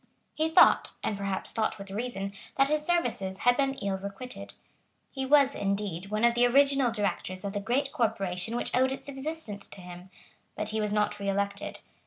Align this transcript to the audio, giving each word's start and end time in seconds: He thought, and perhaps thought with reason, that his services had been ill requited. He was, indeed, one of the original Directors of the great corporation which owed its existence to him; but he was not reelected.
He 0.33 0.49
thought, 0.49 0.93
and 1.03 1.15
perhaps 1.15 1.51
thought 1.51 1.77
with 1.77 1.91
reason, 1.91 2.33
that 2.55 2.69
his 2.69 2.83
services 2.83 3.41
had 3.41 3.55
been 3.55 3.75
ill 3.83 3.99
requited. 3.99 4.55
He 5.13 5.27
was, 5.27 5.53
indeed, 5.53 6.07
one 6.07 6.23
of 6.25 6.33
the 6.33 6.47
original 6.47 6.89
Directors 6.89 7.45
of 7.45 7.53
the 7.53 7.59
great 7.59 7.91
corporation 7.91 8.55
which 8.55 8.75
owed 8.75 8.91
its 8.91 9.09
existence 9.09 9.67
to 9.67 9.79
him; 9.81 10.09
but 10.55 10.69
he 10.69 10.81
was 10.81 10.91
not 10.91 11.19
reelected. 11.19 11.81